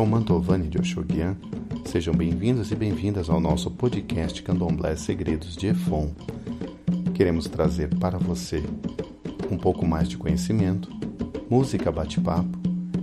sou 0.00 0.06
Mantovani 0.06 0.66
de 0.66 0.78
Oxoguian. 0.78 1.36
Sejam 1.84 2.14
bem-vindos 2.14 2.72
e 2.72 2.74
bem-vindas 2.74 3.28
ao 3.28 3.38
nosso 3.38 3.70
podcast 3.70 4.42
Candomblé 4.42 4.96
Segredos 4.96 5.54
de 5.54 5.66
Efon. 5.66 6.08
Queremos 7.12 7.46
trazer 7.46 7.94
para 7.96 8.16
você 8.16 8.64
um 9.50 9.58
pouco 9.58 9.86
mais 9.86 10.08
de 10.08 10.16
conhecimento, 10.16 10.88
música 11.50 11.92
bate-papo 11.92 12.58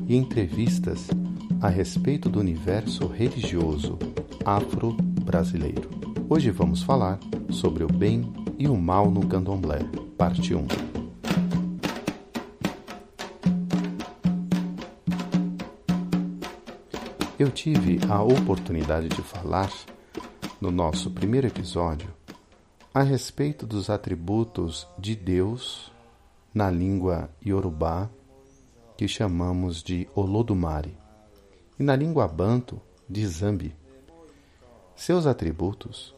e 0.07 0.15
entrevistas 0.15 1.07
a 1.61 1.69
respeito 1.69 2.29
do 2.29 2.39
universo 2.39 3.05
religioso 3.05 3.99
afro-brasileiro. 4.43 5.91
Hoje 6.27 6.49
vamos 6.49 6.81
falar 6.81 7.19
sobre 7.51 7.83
o 7.83 7.87
bem 7.87 8.23
e 8.57 8.67
o 8.67 8.75
mal 8.75 9.11
no 9.11 9.23
candomblé, 9.27 9.81
parte 10.17 10.55
1. 10.55 10.96
Eu 17.39 17.51
tive 17.51 17.99
a 18.09 18.19
oportunidade 18.23 19.09
de 19.09 19.21
falar 19.21 19.71
no 20.59 20.71
nosso 20.71 21.11
primeiro 21.11 21.45
episódio 21.45 22.11
a 22.91 23.03
respeito 23.03 23.63
dos 23.67 23.91
atributos 23.91 24.87
de 24.97 25.15
Deus 25.15 25.91
na 26.51 26.71
língua 26.71 27.29
iorubá 27.45 28.09
que 28.97 29.07
chamamos 29.07 29.83
de 29.83 30.09
Olodumare 30.15 30.97
e 31.79 31.83
na 31.83 31.95
língua 31.95 32.27
banto 32.27 32.81
de 33.07 33.23
Zambi. 33.27 33.75
Seus 34.95 35.27
atributos 35.27 36.15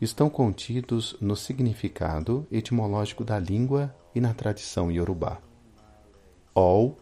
estão 0.00 0.30
contidos 0.30 1.16
no 1.20 1.34
significado 1.34 2.46
etimológico 2.52 3.24
da 3.24 3.36
língua 3.36 3.92
e 4.14 4.20
na 4.20 4.32
tradição 4.32 4.92
iorubá. 4.92 5.38
Ol 6.54 6.96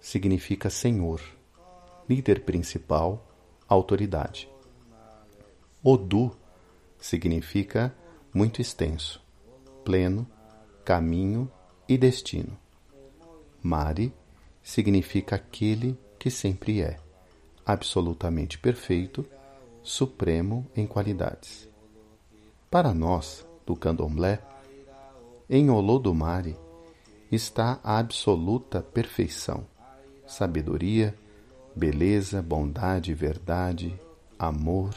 significa 0.00 0.68
senhor 0.68 1.35
líder 2.08 2.44
principal, 2.44 3.26
autoridade. 3.68 4.48
Odu 5.82 6.36
significa 6.98 7.94
muito 8.32 8.60
extenso, 8.60 9.22
pleno, 9.84 10.26
caminho 10.84 11.50
e 11.88 11.96
destino. 11.96 12.56
Mari 13.62 14.12
significa 14.62 15.36
aquele 15.36 15.98
que 16.18 16.30
sempre 16.30 16.82
é, 16.82 16.98
absolutamente 17.64 18.58
perfeito, 18.58 19.26
supremo 19.82 20.66
em 20.76 20.86
qualidades. 20.86 21.68
Para 22.70 22.92
nós, 22.92 23.46
do 23.64 23.76
candomblé, 23.76 24.40
em 25.48 25.70
Olodumare 25.70 26.56
está 27.30 27.80
a 27.82 27.98
absoluta 27.98 28.82
perfeição, 28.82 29.66
sabedoria, 30.26 31.16
beleza, 31.76 32.40
bondade, 32.40 33.12
verdade, 33.12 34.00
amor, 34.38 34.94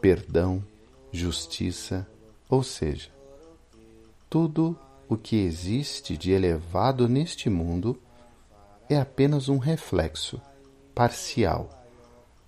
perdão, 0.00 0.64
justiça, 1.12 2.08
ou 2.48 2.62
seja, 2.62 3.10
tudo 4.30 4.78
o 5.08 5.16
que 5.16 5.36
existe 5.36 6.16
de 6.16 6.32
elevado 6.32 7.06
neste 7.06 7.50
mundo 7.50 8.00
é 8.88 8.98
apenas 8.98 9.50
um 9.50 9.58
reflexo 9.58 10.40
parcial 10.94 11.68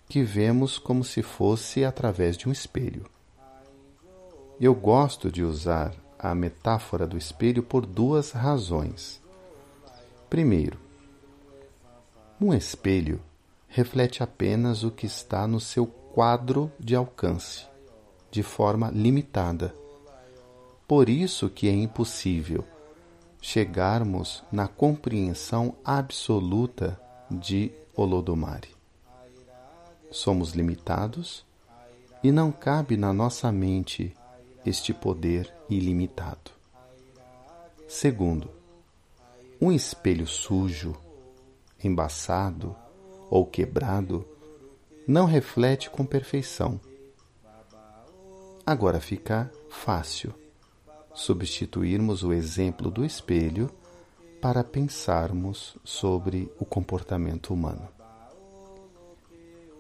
que 0.09 0.23
vemos 0.23 0.79
como 0.79 1.05
se 1.05 1.23
fosse 1.23 1.85
através 1.85 2.39
de 2.39 2.49
um 2.49 2.53
espelho. 2.53 3.05
Eu 4.59 4.75
gosto 4.75 5.31
de 5.31 5.45
usar 5.45 5.95
a 6.19 6.35
metáfora 6.35 7.07
do 7.07 7.19
espelho 7.19 7.63
por 7.63 7.85
duas 7.85 8.33
razões. 8.33 9.21
Primeiro, 10.31 10.79
um 12.41 12.55
espelho 12.55 13.21
reflete 13.69 14.23
apenas 14.23 14.83
o 14.83 14.91
que 14.91 15.07
está 15.07 15.47
no 15.47 15.61
seu 15.61 15.87
quadro 15.87 16.73
de 16.81 16.97
alcance, 16.97 17.67
de 18.31 18.43
forma 18.43 18.91
limitada. 18.91 19.75
Por 20.87 21.09
isso 21.09 21.49
que 21.51 21.69
é 21.69 21.73
impossível 21.73 22.65
chegarmos 23.41 24.43
na 24.51 24.67
compreensão 24.67 25.77
absoluta 25.85 27.01
de 27.31 27.71
Olodumare. 27.95 28.75
Somos 30.11 30.53
limitados 30.53 31.45
e 32.23 32.33
não 32.33 32.51
cabe 32.51 32.97
na 32.97 33.13
nossa 33.13 33.53
mente 33.53 34.15
este 34.65 34.93
poder 34.93 35.53
ilimitado. 35.69 36.51
Segundo, 37.87 38.51
um 39.61 39.71
espelho 39.71 40.27
sujo, 40.27 40.97
embaçado, 41.83 42.75
ou 43.31 43.47
quebrado 43.47 44.27
não 45.07 45.25
reflete 45.25 45.89
com 45.89 46.05
perfeição. 46.05 46.81
Agora 48.67 49.01
fica 49.01 49.51
fácil 49.71 50.35
substituirmos 51.15 52.23
o 52.23 52.33
exemplo 52.33 52.91
do 52.91 53.05
espelho 53.05 53.71
para 54.41 54.63
pensarmos 54.63 55.77
sobre 55.83 56.53
o 56.61 56.65
comportamento 56.65 57.53
humano. 57.53 57.89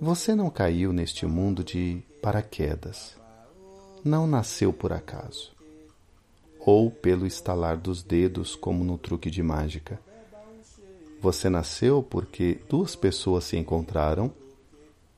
Você 0.00 0.34
não 0.34 0.50
caiu 0.50 0.92
neste 0.92 1.26
mundo 1.26 1.62
de 1.62 2.02
paraquedas, 2.22 3.16
não 4.04 4.26
nasceu 4.26 4.72
por 4.72 4.92
acaso, 4.92 5.52
ou 6.58 6.90
pelo 6.90 7.26
estalar 7.26 7.76
dos 7.76 8.02
dedos, 8.02 8.56
como 8.56 8.84
no 8.84 8.98
truque 8.98 9.30
de 9.30 9.42
mágica. 9.42 10.00
Você 11.20 11.48
nasceu 11.48 12.02
porque 12.02 12.60
duas 12.68 12.94
pessoas 12.94 13.44
se 13.44 13.56
encontraram, 13.56 14.32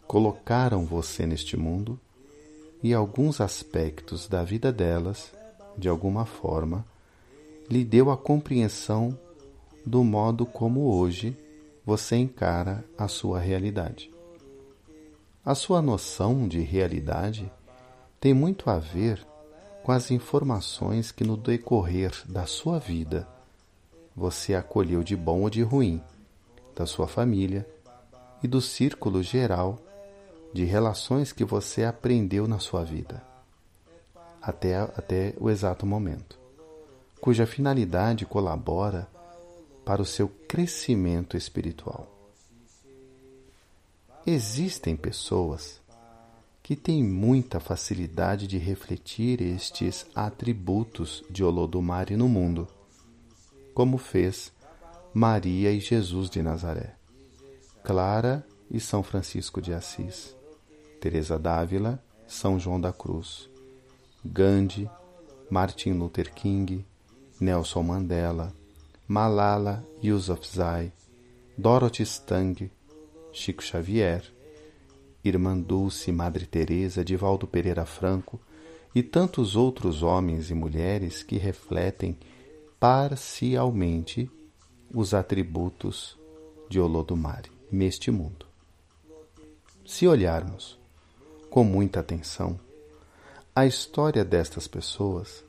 colocaram 0.07 0.87
você 0.87 1.27
neste 1.27 1.57
mundo 1.57 2.01
e 2.83 2.95
alguns 2.95 3.41
aspectos 3.41 4.27
da 4.27 4.43
vida 4.43 4.73
delas, 4.73 5.33
de 5.77 5.89
alguma 5.89 6.25
forma, 6.25 6.85
lhe 7.69 7.85
deu 7.85 8.11
a 8.11 8.17
compreensão 8.17 9.17
do 9.85 10.03
modo 10.03 10.47
como 10.47 10.93
hoje 10.95 11.37
você 11.85 12.17
encara 12.17 12.85
a 12.97 13.07
sua 13.07 13.39
realidade. 13.39 14.11
A 15.45 15.55
sua 15.55 15.83
noção 15.83 16.49
de 16.49 16.61
realidade 16.61 17.51
tem 18.19 18.33
muito 18.33 18.71
a 18.71 18.79
ver 18.79 19.25
com 19.83 19.93
as 19.93 20.11
informações 20.11 21.11
que 21.11 21.25
no 21.25 21.37
decorrer 21.37 22.13
da 22.27 22.47
sua 22.47 22.79
vida 22.79 23.27
você 24.21 24.55
acolheu 24.55 25.03
de 25.03 25.17
bom 25.17 25.41
ou 25.41 25.49
de 25.49 25.63
ruim, 25.63 25.99
da 26.77 26.85
sua 26.85 27.09
família 27.09 27.67
e 28.43 28.47
do 28.47 28.61
círculo 28.61 29.23
geral 29.23 29.79
de 30.53 30.63
relações 30.63 31.33
que 31.33 31.43
você 31.43 31.85
aprendeu 31.85 32.47
na 32.47 32.59
sua 32.59 32.85
vida, 32.85 33.23
até, 34.43 34.77
até 34.77 35.33
o 35.41 35.49
exato 35.49 35.87
momento, 35.87 36.39
cuja 37.19 37.47
finalidade 37.47 38.27
colabora 38.27 39.09
para 39.87 40.03
o 40.03 40.05
seu 40.07 40.29
crescimento 40.47 41.35
espiritual. 41.35 42.07
Existem 44.27 44.97
pessoas 44.97 45.81
que 46.63 46.77
têm 46.77 47.03
muita 47.03 47.59
facilidade 47.59 48.47
de 48.47 48.59
refletir 48.59 49.41
estes 49.41 50.05
atributos 50.15 51.25
de 51.31 51.43
Olodumare 51.43 52.19
no 52.19 52.29
mundo 52.29 52.69
como 53.81 53.97
fez 53.97 54.53
Maria 55.15 55.73
e 55.73 55.81
Jesus 55.81 56.29
de 56.29 56.43
Nazaré, 56.43 56.97
Clara 57.83 58.47
e 58.71 58.79
São 58.79 59.03
Francisco 59.03 59.59
de 59.59 59.73
Assis, 59.73 60.37
Teresa 61.01 61.39
d'Ávila, 61.39 61.99
São 62.29 62.61
João 62.61 62.79
da 62.79 62.93
Cruz, 62.93 63.49
Gandhi, 64.23 64.87
Martin 65.49 65.93
Luther 65.93 66.31
King, 66.35 66.85
Nelson 67.41 67.83
Mandela, 67.83 68.53
Malala 69.09 69.83
Yousafzai, 70.05 70.93
Dorothy 71.57 72.03
Stang, 72.03 72.71
Chico 73.33 73.63
Xavier, 73.63 74.23
Irmã 75.25 75.59
Dulce, 75.59 76.13
Madre 76.13 76.45
Teresa, 76.45 77.03
Divaldo 77.03 77.47
Pereira 77.47 77.87
Franco 77.87 78.39
e 78.95 79.03
tantos 79.03 79.57
outros 79.57 80.03
homens 80.03 80.51
e 80.51 80.55
mulheres 80.55 81.23
que 81.23 81.39
refletem 81.39 82.19
parcialmente 82.81 84.31
os 84.95 85.13
atributos 85.13 86.19
de 86.67 86.81
Olodumare 86.81 87.53
neste 87.71 88.11
mundo. 88.11 88.47
Se 89.85 90.09
olharmos 90.09 90.79
com 91.51 91.63
muita 91.63 92.01
atenção 92.01 92.59
a 93.55 93.67
história 93.67 94.25
destas 94.25 94.67
pessoas, 94.67 95.45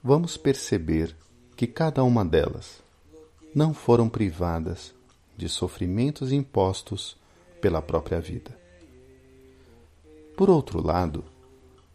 vamos 0.00 0.36
perceber 0.36 1.16
que 1.56 1.66
cada 1.66 2.04
uma 2.04 2.24
delas 2.24 2.80
não 3.52 3.74
foram 3.74 4.08
privadas 4.08 4.94
de 5.36 5.48
sofrimentos 5.48 6.30
impostos 6.30 7.16
pela 7.60 7.82
própria 7.82 8.20
vida. 8.20 8.56
Por 10.36 10.48
outro 10.48 10.80
lado, 10.80 11.24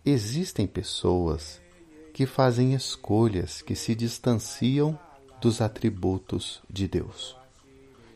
existem 0.04 0.68
pessoas 0.68 1.62
que 2.15 2.25
fazem 2.25 2.73
escolhas 2.73 3.62
que 3.62 3.75
se 3.75 3.94
distanciam 3.94 4.97
dos 5.41 5.59
atributos 5.59 6.62
de 6.69 6.88
Deus, 6.88 7.35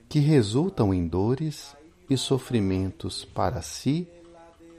que 0.07 0.19
resultam 0.19 0.94
em 0.94 1.06
dores 1.06 1.75
e 2.10 2.16
sofrimentos 2.16 3.25
para 3.25 3.62
si 3.62 4.07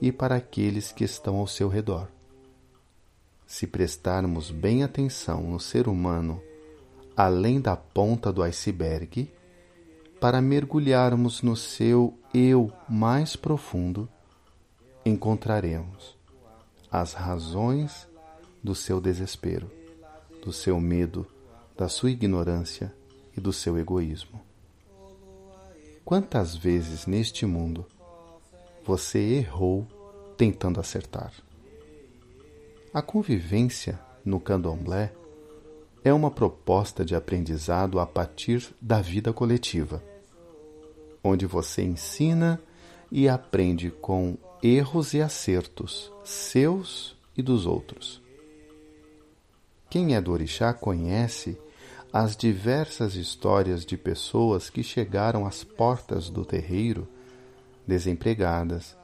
e 0.00 0.10
para 0.10 0.36
aqueles 0.36 0.90
que 0.90 1.04
estão 1.04 1.36
ao 1.36 1.46
seu 1.46 1.68
redor. 1.68 2.08
Se 3.46 3.66
prestarmos 3.66 4.50
bem 4.50 4.84
atenção 4.84 5.42
no 5.42 5.60
ser 5.60 5.86
humano, 5.86 6.40
além 7.14 7.60
da 7.60 7.76
ponta 7.76 8.32
do 8.32 8.42
iceberg, 8.42 9.30
para 10.18 10.40
mergulharmos 10.40 11.42
no 11.42 11.54
seu 11.54 12.18
eu 12.32 12.72
mais 12.88 13.36
profundo, 13.36 14.08
encontraremos 15.04 16.16
as 16.90 17.12
razões 17.12 18.08
do 18.62 18.74
seu 18.74 19.00
desespero, 19.00 19.70
do 20.44 20.52
seu 20.52 20.80
medo, 20.80 21.26
da 21.76 21.88
sua 21.88 22.10
ignorância 22.10 22.94
e 23.36 23.40
do 23.40 23.52
seu 23.52 23.78
egoísmo. 23.78 24.40
Quantas 26.04 26.56
vezes 26.56 27.06
neste 27.06 27.46
mundo 27.46 27.86
você 28.84 29.18
errou 29.18 29.86
tentando 30.36 30.80
acertar? 30.80 31.32
A 32.92 33.00
convivência 33.00 34.00
no 34.24 34.40
candomblé 34.40 35.12
é 36.02 36.12
uma 36.12 36.30
proposta 36.30 37.04
de 37.04 37.14
aprendizado 37.14 38.00
a 38.00 38.06
partir 38.06 38.74
da 38.80 39.00
vida 39.00 39.32
coletiva, 39.32 40.02
onde 41.22 41.46
você 41.46 41.82
ensina 41.82 42.60
e 43.12 43.28
aprende 43.28 43.90
com 43.90 44.36
erros 44.62 45.14
e 45.14 45.20
acertos 45.20 46.12
seus 46.24 47.16
e 47.36 47.42
dos 47.42 47.66
outros. 47.66 48.19
Quem 49.90 50.14
é 50.14 50.20
do 50.20 50.30
orixá 50.30 50.72
conhece 50.72 51.58
as 52.12 52.36
diversas 52.36 53.16
histórias 53.16 53.84
de 53.84 53.96
pessoas 53.96 54.70
que 54.70 54.84
chegaram 54.84 55.44
às 55.44 55.64
portas 55.64 56.30
do 56.30 56.44
terreiro 56.44 57.08
desempregadas, 57.84 58.96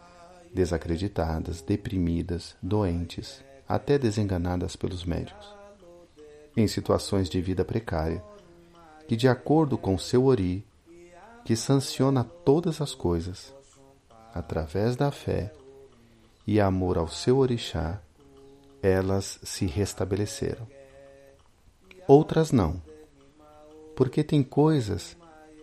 desacreditadas, 0.54 1.60
deprimidas, 1.60 2.54
doentes, 2.62 3.42
até 3.68 3.98
desenganadas 3.98 4.76
pelos 4.76 5.04
médicos, 5.04 5.52
em 6.56 6.68
situações 6.68 7.28
de 7.28 7.40
vida 7.40 7.64
precária, 7.64 8.22
que, 9.08 9.16
de 9.16 9.26
acordo 9.26 9.76
com 9.76 9.98
seu 9.98 10.26
ori, 10.26 10.64
que 11.44 11.56
sanciona 11.56 12.22
todas 12.22 12.80
as 12.80 12.94
coisas, 12.94 13.52
através 14.32 14.94
da 14.94 15.10
fé 15.10 15.52
e 16.46 16.60
amor 16.60 16.96
ao 16.96 17.08
seu 17.08 17.38
orixá, 17.38 18.00
elas 18.80 19.40
se 19.42 19.66
restabeleceram. 19.66 20.75
Outras 22.08 22.52
não 22.52 22.80
porque 23.96 24.22
tem 24.22 24.42
coisas 24.42 25.16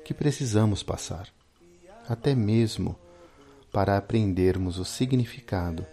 que 0.03 0.13
precisamos 0.13 0.81
passar, 0.81 1.29
até 2.09 2.33
mesmo 2.33 2.97
para 3.71 3.95
aprendermos 3.95 4.79
o 4.79 4.83
significado 4.83 5.85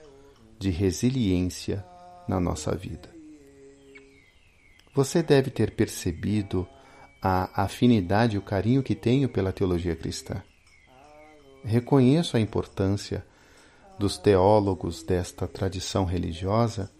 de 0.59 0.71
resiliência 0.71 1.85
na 2.27 2.41
nossa 2.41 2.75
vida. 2.75 3.11
Você 4.95 5.23
deve 5.23 5.51
ter 5.51 5.73
percebido 5.73 6.67
a 7.23 7.63
afinidade 7.63 8.37
e 8.37 8.39
o 8.39 8.43
carinho 8.43 8.83
que 8.83 8.95
tenho 8.95 9.29
pela 9.29 9.53
teologia 9.53 9.95
cristã. 9.95 10.43
Reconheço 11.63 12.39
a 12.39 12.41
importância 12.41 13.25
dos 13.99 14.17
teólogos 14.17 15.03
desta 15.03 15.47
tradição 15.47 16.07
religiosa 16.07 16.91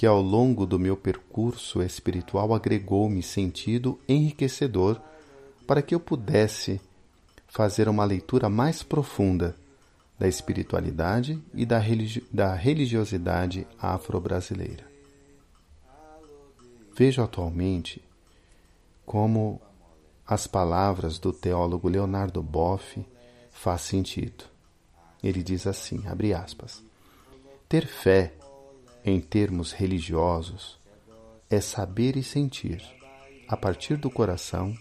que 0.00 0.06
ao 0.06 0.22
longo 0.22 0.64
do 0.64 0.78
meu 0.78 0.96
percurso 0.96 1.82
espiritual 1.82 2.54
agregou-me 2.54 3.22
sentido 3.22 4.00
enriquecedor 4.08 4.98
para 5.66 5.82
que 5.82 5.94
eu 5.94 6.00
pudesse 6.00 6.80
fazer 7.46 7.86
uma 7.86 8.02
leitura 8.06 8.48
mais 8.48 8.82
profunda 8.82 9.54
da 10.18 10.26
espiritualidade 10.26 11.38
e 11.52 11.66
da, 11.66 11.78
religi 11.78 12.24
da 12.32 12.54
religiosidade 12.54 13.66
afro-brasileira. 13.78 14.86
Vejo 16.96 17.22
atualmente 17.22 18.02
como 19.04 19.60
as 20.26 20.46
palavras 20.46 21.18
do 21.18 21.30
teólogo 21.30 21.90
Leonardo 21.90 22.42
Boff 22.42 23.04
faz 23.50 23.82
sentido. 23.82 24.44
Ele 25.22 25.42
diz 25.42 25.66
assim, 25.66 26.06
abre 26.06 26.32
aspas, 26.32 26.82
ter 27.68 27.86
fé 27.86 28.39
em 29.04 29.20
termos 29.20 29.72
religiosos, 29.72 30.78
é 31.48 31.60
saber 31.60 32.16
e 32.16 32.22
sentir, 32.22 32.82
a 33.48 33.56
partir 33.56 33.96
do 33.96 34.10
coração, 34.10 34.74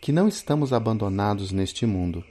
que 0.00 0.12
não 0.12 0.28
estamos 0.28 0.72
abandonados 0.72 1.52
neste 1.52 1.84
mundo, 1.84 2.24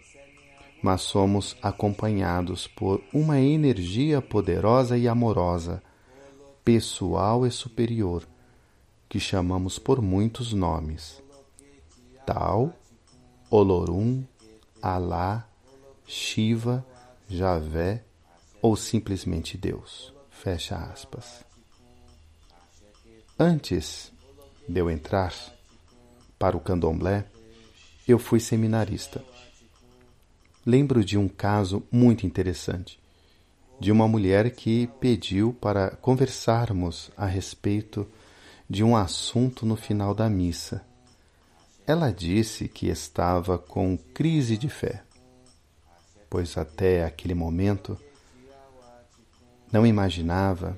mas 0.81 1.01
somos 1.01 1.55
acompanhados 1.61 2.67
por 2.67 3.03
uma 3.13 3.39
energia 3.39 4.21
poderosa 4.21 4.97
e 4.97 5.07
amorosa, 5.07 5.83
pessoal 6.63 7.45
e 7.45 7.51
superior, 7.51 8.27
que 9.07 9.19
chamamos 9.19 9.77
por 9.77 10.01
muitos 10.01 10.53
nomes: 10.53 11.21
Tal, 12.25 12.73
Olorum, 13.49 14.23
Alá, 14.81 15.47
Shiva, 16.07 16.85
Javé 17.27 18.03
ou 18.61 18.75
simplesmente 18.75 19.57
Deus. 19.57 20.18
Fecha 20.41 20.77
aspas. 20.77 21.43
Antes 23.37 24.09
de 24.69 24.79
eu 24.79 24.89
entrar 24.89 25.33
para 26.39 26.55
o 26.55 26.61
candomblé, 26.61 27.25
eu 28.07 28.17
fui 28.17 28.39
seminarista. 28.39 29.21
Lembro 30.65 31.03
de 31.03 31.17
um 31.17 31.27
caso 31.27 31.83
muito 31.91 32.25
interessante, 32.25 32.97
de 33.81 33.91
uma 33.91 34.07
mulher 34.07 34.51
que 34.51 34.87
pediu 35.01 35.51
para 35.51 35.91
conversarmos 35.97 37.11
a 37.17 37.25
respeito 37.25 38.07
de 38.69 38.81
um 38.81 38.95
assunto 38.95 39.65
no 39.65 39.75
final 39.75 40.15
da 40.15 40.29
missa. 40.29 40.85
Ela 41.85 42.11
disse 42.11 42.69
que 42.69 42.87
estava 42.87 43.57
com 43.57 43.97
crise 43.97 44.57
de 44.57 44.69
fé, 44.69 45.03
pois 46.29 46.57
até 46.57 47.03
aquele 47.03 47.33
momento 47.33 47.99
não 49.71 49.85
imaginava 49.85 50.77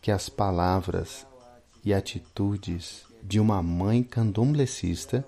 que 0.00 0.10
as 0.10 0.28
palavras 0.28 1.26
e 1.84 1.94
atitudes 1.94 3.04
de 3.22 3.40
uma 3.40 3.62
mãe 3.62 4.02
candomblecista 4.02 5.24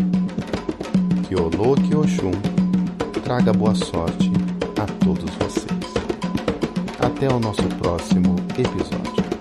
Que 1.26 1.34
Olô, 1.34 1.74
que 1.74 1.96
Oxum 1.96 2.30
traga 3.24 3.52
boa 3.52 3.74
sorte 3.74 4.30
a 4.80 4.86
todos 5.04 5.34
vocês. 5.34 5.68
Até 7.00 7.28
o 7.28 7.40
nosso 7.40 7.64
próximo 7.80 8.36
episódio. 8.56 9.37